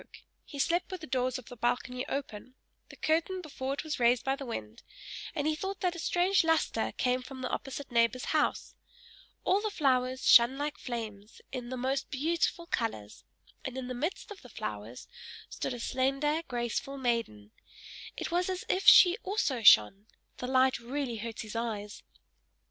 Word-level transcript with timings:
One 0.01 0.03
night 0.03 0.09
the 0.09 0.17
stranger 0.17 0.23
awoke 0.23 0.47
he 0.47 0.59
slept 0.59 0.91
with 0.91 1.01
the 1.01 1.05
doors 1.05 1.37
of 1.37 1.45
the 1.45 1.55
balcony 1.57 2.07
open 2.07 2.55
the 2.89 2.95
curtain 2.95 3.39
before 3.39 3.75
it 3.75 3.83
was 3.83 3.99
raised 3.99 4.23
by 4.25 4.35
the 4.35 4.47
wind, 4.47 4.81
and 5.35 5.45
he 5.45 5.53
thought 5.55 5.81
that 5.81 5.93
a 5.93 5.99
strange 5.99 6.43
lustre 6.43 6.91
came 6.97 7.21
from 7.21 7.41
the 7.41 7.49
opposite 7.49 7.91
neighbor's 7.91 8.25
house; 8.33 8.73
all 9.43 9.61
the 9.61 9.69
flowers 9.69 10.27
shone 10.27 10.57
like 10.57 10.79
flames, 10.79 11.39
in 11.51 11.69
the 11.69 11.77
most 11.77 12.09
beautiful 12.09 12.65
colors, 12.65 13.23
and 13.63 13.77
in 13.77 13.87
the 13.87 13.93
midst 13.93 14.31
of 14.31 14.41
the 14.41 14.49
flowers 14.49 15.07
stood 15.51 15.71
a 15.75 15.79
slender, 15.79 16.41
graceful 16.47 16.97
maiden 16.97 17.51
it 18.17 18.31
was 18.31 18.49
as 18.49 18.65
if 18.69 18.87
she 18.87 19.17
also 19.21 19.61
shone; 19.61 20.07
the 20.37 20.47
light 20.47 20.79
really 20.79 21.17
hurt 21.17 21.41
his 21.41 21.55
eyes. 21.55 22.01